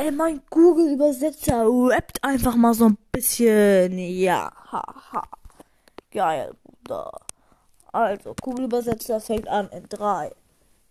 [0.00, 3.98] Ey, mein Google-Übersetzer rappt einfach mal so ein bisschen.
[3.98, 5.26] Ja, haha.
[6.12, 7.10] Geil, Bruder.
[7.92, 10.32] Also, Google-Übersetzer fängt an in 3,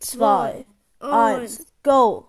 [0.00, 0.66] 2,
[0.98, 2.26] 1, go.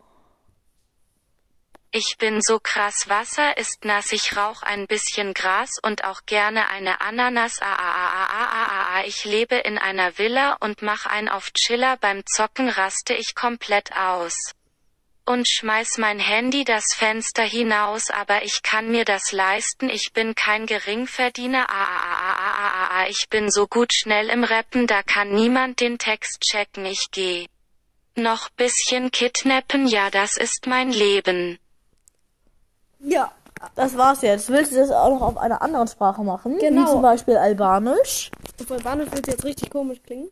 [1.89, 6.69] Ich bin so krass, Wasser ist nass, ich rauch ein bisschen Gras und auch gerne
[6.69, 7.59] eine Ananas.
[7.59, 9.03] Ah, ah, ah, ah, ah, ah, ah, ah.
[9.07, 13.97] Ich lebe in einer Villa und mach ein auf Chiller, beim Zocken raste ich komplett
[13.97, 14.53] aus.
[15.29, 20.35] Und schmeiß mein Handy das Fenster hinaus, aber ich kann mir das leisten, ich bin
[20.35, 21.65] kein Geringverdiener.
[21.67, 23.05] Ah, ah, ah, ah, ah, ah, ah.
[23.09, 27.47] Ich bin so gut schnell im Rappen, da kann niemand den Text checken, ich geh.
[28.15, 31.59] Noch bisschen kidnappen, ja, das ist mein Leben.
[33.01, 33.29] Ja,
[33.75, 34.47] das war's jetzt.
[34.47, 36.57] Willst du das auch noch auf einer anderen Sprache machen?
[36.57, 36.83] Genau.
[36.83, 38.31] Wie zum Beispiel Albanisch.
[38.61, 40.29] Auf Albanisch wird jetzt richtig komisch klingen.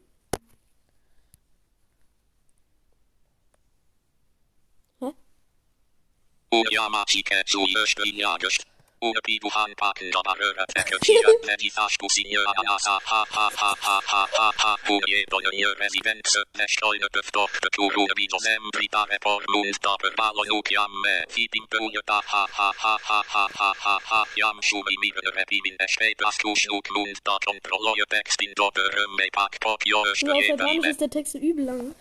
[6.62, 8.62] Ujamačike su još vinjagošt.
[9.02, 13.98] Upi duhan paken da baröra teke tira pedi fastu signora anasa ha ha ha ha
[14.12, 19.42] ha ha ha Unje doje residence ne stolne beftok de turu vido sembri dare por
[19.54, 23.98] lund da per malo nukiamme Fidim buje da ha ha ha ha ha ha ha
[24.10, 29.28] ha Jam shumi mire repimin ne spetas tu schnut lund da kontrolloje textin do berömme
[29.38, 31.96] pak pok josh Nur auf je Albanisch dame ist der Text so übel lang.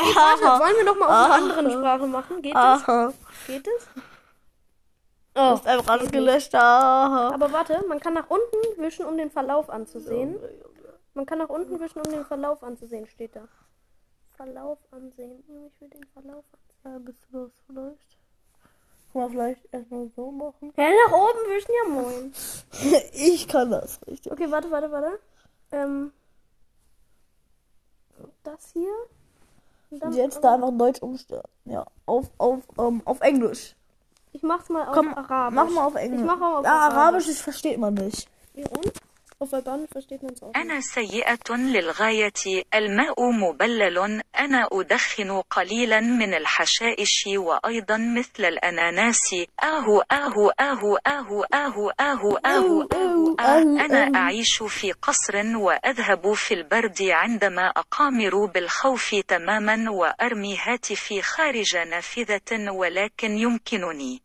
[0.00, 2.42] Warte, wollen wir noch mal auf einer anderen Sprache machen?
[2.42, 2.84] Geht das?
[3.46, 4.04] Geht das?
[5.36, 6.54] Oh, ist einfach alles gelöscht.
[6.54, 10.36] Aber warte, man kann nach unten wischen, um den Verlauf anzusehen.
[11.14, 13.48] Man kann nach unten wischen, um den Verlauf anzusehen, steht da.
[14.36, 15.44] Verlauf ansehen.
[15.48, 16.70] Ja, Ich will den Verlauf ansehen.
[16.84, 18.18] Ja, bist du das vielleicht?
[19.12, 20.72] Kann man vielleicht erstmal so machen?
[20.76, 22.32] Ja, nach oben wischen, ja moin.
[23.12, 24.32] ich kann das richtig.
[24.32, 25.18] Okay, warte, warte, warte.
[25.72, 26.12] Ähm,
[28.44, 28.94] das hier.
[29.90, 31.42] Und jetzt da einfach Deutsch umstellen.
[31.64, 33.74] Ja, auf, auf, ähm, auf Englisch.
[34.32, 35.54] Ich mach's mal auf Komm, Arabisch.
[35.56, 36.20] mach mal auf Englisch.
[36.20, 36.96] Ich mach mal auf ja, Arabisch.
[36.98, 38.28] Arabisch, das versteht man nicht.
[38.54, 38.92] Ja, und?
[39.42, 47.96] وفطن versteht man es أنا سيئة للغاية الماء مبلل أنا أدخن قليلا من الحشائش وأيضا
[47.96, 49.34] مثل الأناناس.
[49.62, 56.32] آه آه آه آه آه آه آه, آه،, آه،, آه، أنا أعيش في قصر وأذهب
[56.32, 64.22] في البرد عندما أقامر بالخوف تماما وأرمي هاتفي خارج نافذة ولكن يمكنني.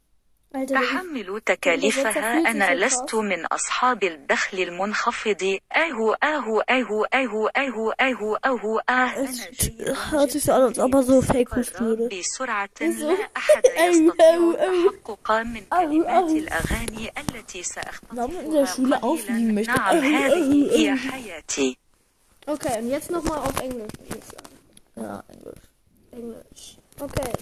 [0.55, 5.57] أحمل تكاليفها أنا لست من أصحاب الدخل المنخفض.
[5.75, 9.17] أهو أهو أهو أهو أهو أهو أهو أهو
[12.11, 21.77] بسرعة لا أحد يستطيع التحقق من كلمات الأغاني التي سأختطفها نعم, نعم، هذه هي حياتي.
[22.47, 23.91] Okay, und jetzt nochmal auf Englisch.
[24.95, 25.66] Ja, Englisch.
[26.11, 26.77] Englisch.
[26.99, 27.33] Okay.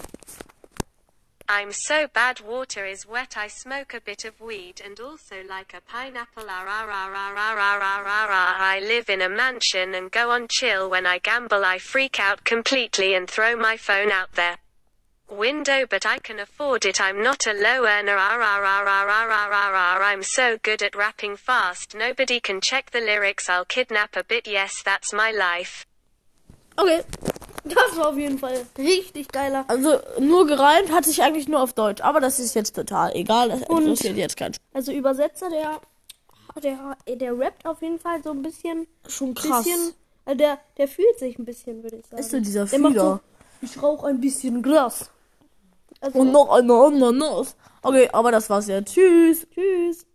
[1.50, 5.74] I'm so bad water is wet I smoke a bit of weed and also like
[5.74, 11.80] a pineapple I live in a mansion and go on chill when I gamble I
[11.80, 14.58] freak out completely and throw my phone out there
[15.30, 20.96] window but I can afford it I'm not a low earner I'm so good at
[20.96, 25.86] rapping fast nobody can check the lyrics I'll kidnap a bit yes that's my life
[26.80, 27.02] okay
[27.64, 29.64] Das war auf jeden Fall richtig geiler.
[29.68, 32.02] Also, nur gereimt hat sich eigentlich nur auf Deutsch.
[32.02, 33.50] Aber das ist jetzt total egal.
[33.50, 34.56] Das interessiert jetzt keinen.
[34.74, 35.80] Also Übersetzer, der,
[36.62, 39.64] der, der rappt auf jeden Fall so ein bisschen, Schon krass.
[39.64, 39.94] bisschen,
[40.26, 42.22] äh, der, der fühlt sich ein bisschen, würde ich sagen.
[42.22, 43.22] Ist so dieser der macht so, Fühler.
[43.62, 45.10] ich rauche ein bisschen Gras.
[46.02, 47.56] Also, Und noch eine Ananas.
[47.82, 48.82] Okay, aber das war's ja.
[48.82, 49.48] Tschüss.
[49.54, 50.06] tschüss.